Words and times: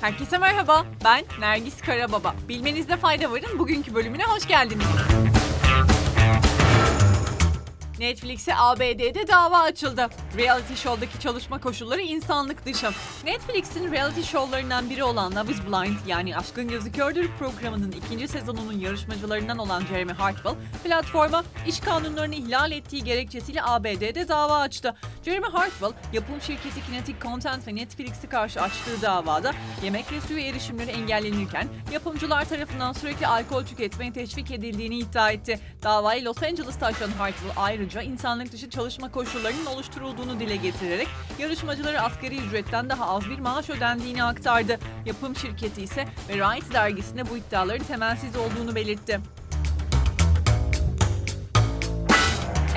Herkese 0.00 0.38
merhaba, 0.38 0.86
ben 1.04 1.24
Nergis 1.40 1.80
Karababa. 1.80 2.34
Bilmenizde 2.48 2.96
fayda 2.96 3.30
varın 3.30 3.58
bugünkü 3.58 3.94
bölümüne 3.94 4.24
hoş 4.24 4.46
geldiniz. 4.48 4.86
Netflix'e 8.00 8.56
ABD'de 8.56 9.28
dava 9.28 9.58
açıldı. 9.58 10.08
Reality 10.36 10.74
show'daki 10.74 11.20
çalışma 11.20 11.60
koşulları 11.60 12.00
insanlık 12.00 12.66
dışı. 12.66 12.90
Netflix'in 13.24 13.92
reality 13.92 14.20
show'larından 14.20 14.90
biri 14.90 15.04
olan 15.04 15.36
Love 15.36 15.52
is 15.52 15.58
Blind 15.66 15.96
yani 16.06 16.36
Aşkın 16.36 16.68
Gözü 16.68 16.92
Kördür 16.92 17.30
programının 17.38 17.92
ikinci 17.92 18.28
sezonunun 18.28 18.80
yarışmacılarından 18.80 19.58
olan 19.58 19.82
Jeremy 19.86 20.12
Hartwell, 20.12 20.54
platforma 20.84 21.44
iş 21.66 21.80
kanunlarını 21.80 22.34
ihlal 22.34 22.72
ettiği 22.72 23.04
gerekçesiyle 23.04 23.62
ABD'de 23.62 24.28
dava 24.28 24.58
açtı. 24.58 24.94
Jeremy 25.24 25.46
Hartwell, 25.46 25.92
yapım 26.12 26.40
şirketi 26.40 26.86
Kinetic 26.86 27.14
Content 27.22 27.68
ve 27.68 27.74
Netflix'i 27.74 28.28
karşı 28.28 28.62
açtığı 28.62 29.02
davada 29.02 29.52
yemek 29.84 30.12
ve 30.12 30.20
suya 30.20 30.46
erişimleri 30.46 30.90
engellenirken 30.90 31.68
yapımcılar 31.92 32.44
tarafından 32.44 32.92
sürekli 32.92 33.26
alkol 33.26 33.64
tüketmeye 33.64 34.12
teşvik 34.12 34.50
edildiğini 34.50 34.98
iddia 34.98 35.30
etti. 35.30 35.60
Davayı 35.82 36.24
Los 36.24 36.42
Angeles'ta 36.42 36.86
açan 36.86 37.10
Hartwell 37.18 37.52
ayrıca 37.56 37.89
insanlık 37.98 38.52
dışı 38.52 38.70
çalışma 38.70 39.12
koşullarının 39.12 39.66
oluşturulduğunu 39.66 40.40
dile 40.40 40.56
getirerek 40.56 41.08
yarışmacılara 41.38 42.02
asgari 42.02 42.36
ücretten 42.36 42.88
daha 42.90 43.06
az 43.06 43.30
bir 43.30 43.38
maaş 43.38 43.70
ödendiğini 43.70 44.24
aktardı. 44.24 44.78
Yapım 45.06 45.36
şirketi 45.36 45.82
ise 45.82 46.04
Variety 46.28 46.72
dergisinde 46.74 47.30
bu 47.30 47.36
iddiaların 47.36 47.86
temelsiz 47.86 48.36
olduğunu 48.36 48.74
belirtti. 48.74 49.20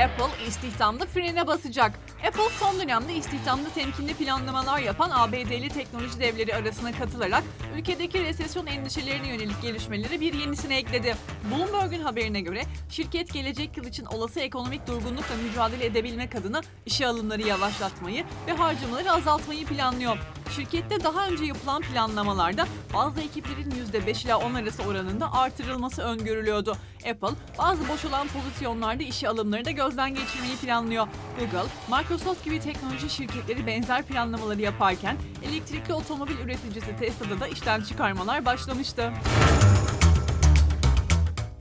Apple 0.02 0.46
istihdamda 0.48 1.06
frene 1.06 1.48
basacak. 1.48 2.00
Apple 2.28 2.50
son 2.60 2.80
dönemde 2.80 3.14
istihdamda 3.14 3.70
temkinli 3.70 4.14
planlamalar 4.14 4.80
yapan 4.80 5.10
ABD'li 5.14 5.70
teknoloji 5.70 6.20
devleri 6.20 6.56
arasına 6.56 6.92
katılarak 6.92 7.44
ülkedeki 7.78 8.24
resesyon 8.24 8.66
endişelerine 8.66 9.28
yönelik 9.28 9.62
gelişmeleri 9.62 10.22
bir 10.22 10.34
yenisine 10.34 10.78
ekledi. 10.78 11.16
Bloomberg'un 11.52 12.04
haberine 12.04 12.42
göre 12.42 12.64
şirket 12.90 13.34
gelecek 13.34 13.78
yıl 13.78 13.86
için 13.86 14.06
olası 14.06 14.40
ekonomik 14.40 14.88
durgunlukla 14.88 15.36
mücadele 15.36 15.86
edebilmek 15.86 16.36
adına 16.36 16.62
işe 16.86 17.08
alımları 17.08 17.42
yavaşlatmayı 17.42 18.26
ve 18.48 18.52
harcamaları 18.52 19.12
azaltmayı 19.12 19.66
planlıyor. 19.66 20.18
Şirkette 20.56 21.04
daha 21.04 21.28
önce 21.28 21.46
yapılan 21.46 21.82
planlamalarda 21.82 22.68
bazı 22.94 23.22
ekiplerin 23.22 23.72
%5 23.94 24.26
ila 24.26 24.38
10 24.38 24.54
arası 24.54 24.84
oranında 24.84 25.34
artırılması 25.34 26.02
öngörülüyordu. 26.02 26.78
Apple 27.10 27.36
bazı 27.58 27.90
boş 27.90 28.06
olan 28.06 28.28
pozisyonlarda 28.28 29.04
işe 29.04 29.30
alımları 29.30 29.66
da 29.66 29.72
gözden 29.72 30.16
geçirmeyi 30.16 30.56
planlıyor. 30.56 31.08
Google, 31.40 31.70
Microsoft 31.98 32.46
gibi 32.46 32.60
teknoloji 32.60 33.10
şirketleri 33.10 33.68
benzer 33.68 34.04
planlamaları 34.04 34.62
yaparken 34.62 35.18
elektrikli 35.50 35.94
otomobil 35.94 36.38
üreticisi 36.38 36.98
Tesla'da 37.00 37.40
da 37.40 37.48
işten 37.48 37.82
çıkarmalar 37.82 38.46
başlamıştı. 38.46 39.12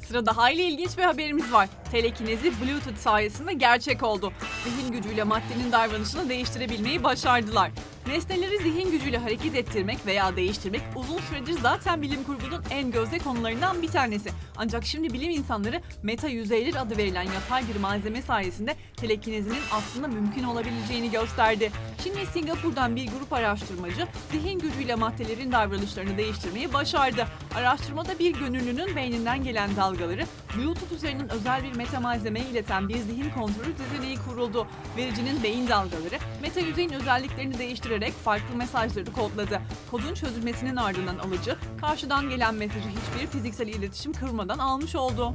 Sırada 0.09 0.37
hayli 0.37 0.63
ilginç 0.63 0.99
bir 0.99 1.03
haberimiz 1.03 1.53
var. 1.53 1.69
Telekinezi 1.91 2.53
Bluetooth 2.61 2.99
sayesinde 2.99 3.53
gerçek 3.53 4.03
oldu. 4.03 4.33
Zihin 4.65 4.93
gücüyle 4.93 5.25
maddenin 5.25 5.73
davranışını 5.73 6.29
değiştirebilmeyi 6.29 7.05
başardılar. 7.05 7.71
Nesneleri 8.07 8.59
zihin 8.59 8.91
gücüyle 8.91 9.19
hareket 9.19 9.55
ettirmek 9.55 10.07
veya 10.07 10.37
değiştirmek 10.37 10.81
uzun 10.97 11.19
süredir 11.19 11.53
zaten 11.53 12.03
bilim 12.03 12.25
kurgunun 12.25 12.63
en 12.71 12.91
gözde 12.91 13.19
konularından 13.19 13.83
bir 13.83 13.89
tanesi. 13.89 14.31
Ancak 14.57 14.85
şimdi 14.85 15.13
bilim 15.13 15.31
insanları 15.31 15.81
meta 16.03 16.29
yüzeyler 16.29 16.81
adı 16.81 16.97
verilen 16.97 17.23
yapay 17.23 17.69
bir 17.69 17.81
malzeme 17.81 18.23
sayesinde 18.23 18.77
telekinezinin 18.97 19.61
aslında 19.73 20.09
mümkün 20.09 20.43
olabileceğini 20.43 21.11
gösterdi. 21.11 21.71
Şimdi 22.03 22.27
Singapur'dan 22.27 22.97
bir 22.97 23.07
grup 23.07 23.33
araştırmacı 23.33 24.07
zihin 24.33 24.59
gücüyle 24.59 24.95
maddelerin 24.95 25.53
davranışlarını 25.53 26.19
değiştirmeyi 26.19 26.73
başardı. 26.73 27.27
Araştırmada 27.55 28.19
bir 28.19 28.35
gönüllünün 28.35 28.97
beyninden 28.97 29.45
gelen 29.45 29.77
dalgaları 29.77 30.25
Bluetooth 30.57 30.93
üzerinden 30.93 31.31
özel 31.31 31.63
bir 31.63 31.77
meta 31.77 32.01
malzemeye 32.01 32.47
ileten 32.47 32.89
bir 32.89 32.99
zihin 32.99 33.31
kontrolü 33.31 33.75
düzeneği 33.79 34.17
kuruldu. 34.29 34.67
Vericinin 34.97 35.43
beyin 35.43 35.69
dalgaları 35.69 36.19
meta 36.43 36.61
yüzeyin 36.61 36.93
özelliklerini 36.93 37.59
değiştirerek 37.59 38.13
farklı 38.13 38.57
mesajları 38.57 39.13
kodladı. 39.13 39.61
Kodun 39.91 40.15
çözülmesinin 40.15 40.77
ardından 40.77 41.19
alıcı 41.19 41.57
karşıdan 41.81 42.31
gelen 42.31 42.55
mesajı 42.55 42.89
hiçbir 42.89 43.27
fiziksel 43.27 43.69
iletişim 43.69 44.13
kırmadan 44.13 44.59
almış 44.59 44.97
oldu. 44.97 45.33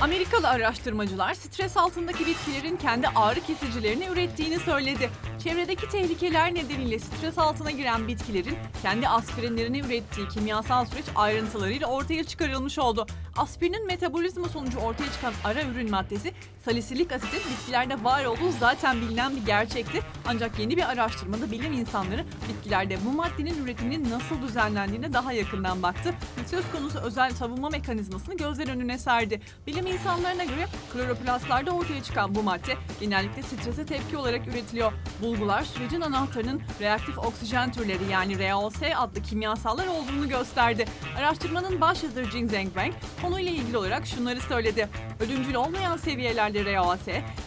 Amerikalı 0.00 0.48
araştırmacılar 0.48 1.34
stres 1.34 1.76
altındaki 1.76 2.26
bitkilerin 2.26 2.76
kendi 2.76 3.08
ağrı 3.08 3.40
kesicilerini 3.40 4.06
ürettiğini 4.06 4.58
söyledi. 4.58 5.10
Çevredeki 5.44 5.88
tehlikeler 5.88 6.54
nedeniyle 6.54 6.98
stres 6.98 7.38
altına 7.38 7.70
giren 7.70 8.08
bitkilerin 8.08 8.56
kendi 8.82 9.08
aspirinlerini 9.08 9.78
ürettiği 9.78 10.28
kimyasal 10.28 10.84
süreç 10.84 11.04
ayrıntılarıyla 11.14 11.86
ortaya 11.86 12.24
çıkarılmış 12.24 12.78
oldu. 12.78 13.06
Aspirinin 13.36 13.86
metabolizma 13.86 14.48
sonucu 14.48 14.78
ortaya 14.78 15.12
çıkan 15.12 15.32
ara 15.44 15.62
ürün 15.62 15.90
maddesi 15.90 16.32
salisilik 16.64 17.12
asitin 17.12 17.40
bitkilerde 17.50 18.04
var 18.04 18.24
olduğu 18.24 18.52
zaten 18.60 19.00
bilinen 19.00 19.36
bir 19.36 19.46
gerçekti. 19.46 20.00
Ancak 20.26 20.58
yeni 20.58 20.76
bir 20.76 20.90
araştırmada 20.90 21.50
bilim 21.50 21.72
insanları 21.72 22.24
bitkilerde 22.48 22.98
bu 23.04 23.12
maddenin 23.12 23.64
üretiminin 23.64 24.10
nasıl 24.10 24.42
düzenlendiğine 24.42 25.12
daha 25.12 25.32
yakından 25.32 25.82
baktı 25.82 26.14
söz 26.46 26.72
konusu 26.72 26.98
özel 26.98 27.30
savunma 27.30 27.68
mekanizmasını 27.70 28.36
gözler 28.36 28.68
önüne 28.68 28.98
serdi. 28.98 29.40
Bilim 29.66 29.86
insanlarına 29.86 30.44
göre 30.44 30.66
kloroplastlarda 30.92 31.70
ortaya 31.70 32.02
çıkan 32.02 32.34
bu 32.34 32.42
madde 32.42 32.74
genellikle 33.00 33.42
strese 33.42 33.86
tepki 33.86 34.16
olarak 34.16 34.48
üretiliyor. 34.48 34.92
Bulgular 35.32 35.62
sürecin 35.62 36.00
anahtarının 36.00 36.62
reaktif 36.80 37.18
oksijen 37.18 37.72
türleri 37.72 38.04
yani 38.10 38.38
RAOS 38.38 38.74
adlı 38.96 39.22
kimyasallar 39.22 39.86
olduğunu 39.86 40.28
gösterdi. 40.28 40.84
Araştırmanın 41.18 41.80
başyazarı 41.80 42.30
Jing 42.30 42.50
Zhengbang 42.50 42.92
konuyla 43.22 43.52
ilgili 43.52 43.76
olarak 43.76 44.06
şunları 44.06 44.40
söyledi. 44.40 44.88
Ölümcül 45.20 45.54
olmayan 45.54 45.96
seviyelerde 45.96 46.64
RAOS, 46.64 47.00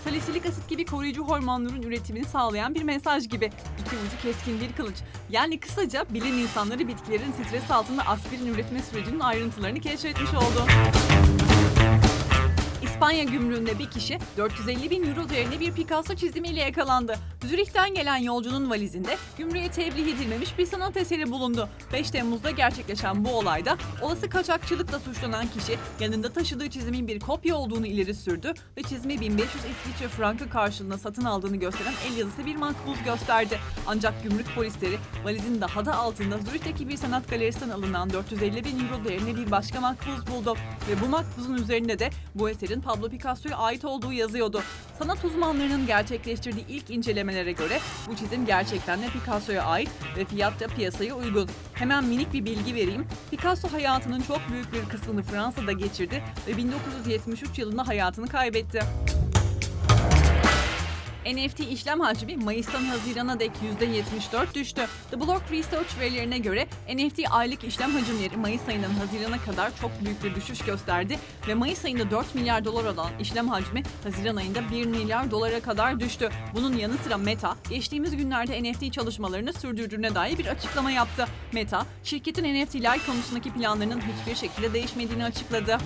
salisilik 0.04 0.46
asit 0.46 0.70
gibi 0.70 0.86
koruyucu 0.86 1.24
hormonların 1.24 1.82
üretimini 1.82 2.26
sağlayan 2.26 2.76
bir 2.76 2.84
mesaj 2.84 3.30
gibi. 3.30 3.46
İki 3.80 3.96
ucu 3.96 4.22
keskin 4.22 4.62
bir 4.62 4.74
kılıç. 4.74 4.98
Yani 5.30 5.60
kısaca 5.60 6.06
bilim 6.10 6.40
insanları 6.40 6.88
bitkilerin 6.88 7.32
stres 7.32 7.72
altında 7.72 8.04
aspirin 8.04 8.54
üretme 8.54 8.82
sürecinin 8.82 9.20
ayrıntılarını 9.20 9.80
keşfetmiş 9.80 10.34
oldu. 10.34 10.68
İspanya 12.96 13.24
gümrüğünde 13.24 13.80
bir 13.80 13.90
kişi 13.90 14.20
450 14.38 14.90
bin 14.90 15.04
euro 15.04 15.30
değerinde 15.30 15.60
bir 15.60 15.72
Picasso 15.72 16.16
çizimiyle 16.16 16.62
yakalandı. 16.62 17.16
Zürih'ten 17.46 17.94
gelen 17.94 18.18
yolcunun 18.18 18.70
valizinde 18.70 19.18
gümrüğe 19.38 19.72
tebliğ 19.72 20.12
edilmemiş 20.12 20.58
bir 20.58 20.66
sanat 20.66 20.98
eseri 20.98 21.32
bulundu. 21.32 21.70
5 21.94 22.12
Temmuz'da 22.12 22.52
gerçekleşen 22.52 23.26
bu 23.26 23.30
olayda 23.30 23.78
olası 24.02 24.30
kaçakçılıkla 24.30 25.00
suçlanan 25.00 25.48
kişi 25.48 25.78
yanında 26.00 26.30
taşıdığı 26.34 26.70
çizimin 26.70 27.08
bir 27.08 27.20
kopya 27.20 27.56
olduğunu 27.56 27.88
ileri 27.88 28.14
sürdü 28.14 28.54
ve 28.78 28.84
çizimi 28.84 29.20
1500 29.20 29.50
İsviçre 29.66 30.08
frankı 30.08 30.50
karşılığında 30.50 30.98
satın 30.98 31.26
aldığını 31.26 31.58
gösteren 31.58 31.94
el 32.08 32.18
yazısı 32.18 32.46
bir 32.46 32.56
makbuz 32.56 33.04
gösterdi. 33.04 33.60
Ancak 33.88 34.24
gümrük 34.24 34.56
polisleri 34.56 34.98
valizin 35.24 35.62
daha 35.62 35.86
da 35.86 35.96
altında 35.96 36.38
Zürih'teki 36.38 36.90
bir 36.90 36.98
sanat 36.98 37.30
galerisinden 37.30 37.70
alınan 37.70 38.10
450 38.10 38.66
bin 38.66 38.80
euro 38.80 39.04
değerinde 39.06 39.36
bir 39.36 39.52
başka 39.52 39.82
makbuz 39.82 40.28
buldu. 40.28 40.56
Ve 40.90 41.02
bu 41.02 41.10
makbuzun 41.10 41.54
üzerinde 41.54 42.00
de 42.00 42.10
bu 42.36 42.50
eserin 42.50 42.85
Pablo 42.86 43.10
Picasso'ya 43.10 43.58
ait 43.58 43.86
olduğu 43.86 44.14
yazıyordu. 44.14 44.62
Sanat 45.00 45.26
uzmanlarının 45.26 45.88
gerçekleştirdiği 45.88 46.68
ilk 46.68 46.90
incelemelere 46.90 47.52
göre 47.52 47.80
bu 48.08 48.16
çizim 48.16 48.46
gerçekten 48.46 49.02
de 49.02 49.06
Picasso'ya 49.08 49.64
ait 49.64 49.90
ve 50.18 50.26
fiyat 50.26 50.60
da 50.60 50.68
piyasaya 50.68 51.16
uygun. 51.16 51.50
Hemen 51.74 52.04
minik 52.04 52.34
bir 52.34 52.46
bilgi 52.46 52.76
vereyim. 52.76 53.08
Picasso 53.32 53.72
hayatının 53.72 54.22
çok 54.22 54.40
büyük 54.52 54.74
bir 54.74 54.90
kısmını 54.90 55.24
Fransa'da 55.24 55.72
geçirdi 55.72 56.24
ve 56.48 56.58
1973 56.58 57.60
yılında 57.60 57.88
hayatını 57.88 58.28
kaybetti. 58.28 58.80
NFT 61.26 61.60
işlem 61.60 62.00
hacmi 62.00 62.38
Mayıs'tan 62.38 62.84
Haziran'a 62.84 63.40
dek 63.40 63.52
%74 63.82 64.54
düştü. 64.54 64.88
The 65.12 65.20
Block 65.20 65.52
Research 65.52 66.00
verilerine 66.00 66.38
göre 66.38 66.68
NFT 66.94 67.20
aylık 67.32 67.64
işlem 67.64 67.92
hacimleri 67.92 68.38
Mayıs 68.38 68.68
ayından 68.68 68.90
Haziran'a 68.90 69.38
kadar 69.38 69.72
çok 69.82 69.92
büyük 70.06 70.24
bir 70.24 70.36
düşüş 70.36 70.60
gösterdi 70.60 71.20
ve 71.48 71.54
Mayıs 71.54 71.86
ayında 71.86 72.12
4 72.12 72.36
milyar 72.36 72.66
dolar 72.66 72.86
olan 72.86 73.20
işlem 73.20 73.48
hacmi 73.48 73.84
Haziran 74.04 74.36
ayında 74.36 74.60
1 74.72 74.86
milyar 74.86 75.32
dolara 75.32 75.60
kadar 75.60 76.00
düştü. 76.00 76.30
Bunun 76.54 76.78
yanı 76.78 76.98
sıra 76.98 77.18
Meta 77.18 77.56
geçtiğimiz 77.70 78.18
günlerde 78.18 78.64
NFT 78.64 78.94
çalışmalarını 78.94 79.54
sürdürdüğüne 79.54 80.16
dair 80.16 80.38
bir 80.38 80.46
açıklama 80.46 80.92
yaptı. 80.92 81.26
Meta, 81.54 81.86
şirketin 82.04 82.64
NFT'ler 82.64 83.06
konusundaki 83.06 83.54
planlarının 83.54 84.02
hiçbir 84.02 84.36
şekilde 84.36 84.74
değişmediğini 84.74 85.26
açıkladı. 85.26 85.78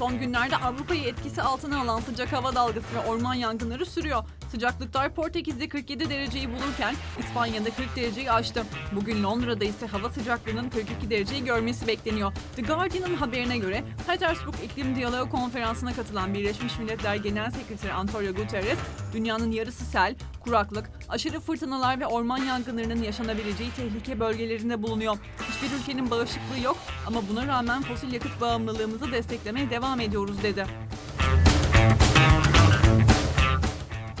Son 0.00 0.18
günlerde 0.18 0.56
Avrupa'yı 0.56 1.02
etkisi 1.02 1.42
altına 1.42 1.80
alan 1.80 2.00
sıcak 2.00 2.32
hava 2.32 2.54
dalgası 2.54 2.94
ve 2.94 3.08
orman 3.08 3.34
yangınları 3.34 3.86
sürüyor. 3.86 4.24
Sıcaklıklar 4.50 5.14
Portekiz'de 5.14 5.68
47 5.68 6.10
dereceyi 6.10 6.48
bulurken 6.48 6.94
İspanya'da 7.18 7.70
40 7.70 7.96
dereceyi 7.96 8.32
aştı. 8.32 8.64
Bugün 8.92 9.22
Londra'da 9.22 9.64
ise 9.64 9.86
hava 9.86 10.10
sıcaklığının 10.10 10.70
42 10.70 11.10
dereceyi 11.10 11.44
görmesi 11.44 11.86
bekleniyor. 11.86 12.32
The 12.56 12.62
Guardian'ın 12.62 13.14
haberine 13.14 13.58
göre 13.58 13.84
Petersburg 14.06 14.54
İklim 14.64 14.96
Diyaloğu 14.96 15.30
Konferansı'na 15.30 15.92
katılan 15.92 16.34
Birleşmiş 16.34 16.78
Milletler 16.78 17.16
Genel 17.16 17.50
Sekreteri 17.50 17.92
Antonio 17.92 18.32
Guterres, 18.32 18.78
dünyanın 19.12 19.50
yarısı 19.50 19.84
sel, 19.84 20.14
kuraklık, 20.40 20.90
aşırı 21.08 21.40
fırtınalar 21.40 22.00
ve 22.00 22.06
orman 22.06 22.38
yangınlarının 22.38 23.02
yaşanabileceği 23.02 23.70
tehlike 23.70 24.20
bölgelerinde 24.20 24.82
bulunuyor. 24.82 25.18
Hiçbir 25.50 25.76
ülkenin 25.76 26.10
bağışıklığı 26.10 26.60
yok 26.64 26.76
ama 27.06 27.22
buna 27.30 27.46
rağmen 27.46 27.82
fosil 27.82 28.12
yakıt 28.12 28.40
bağımlılığımızı 28.40 29.12
desteklemeye 29.12 29.70
devam 29.70 30.00
ediyoruz 30.00 30.42
dedi. 30.42 30.66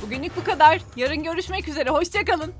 Bugünlük 0.02 0.36
bu 0.36 0.44
kadar. 0.44 0.80
Yarın 0.96 1.22
görüşmek 1.22 1.68
üzere. 1.68 1.90
Hoşçakalın. 1.90 2.52